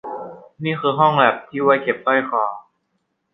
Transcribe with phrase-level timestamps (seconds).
[0.63, 2.43] นี่คือห้องแลปที่ไว้เก็บสร้อยคอ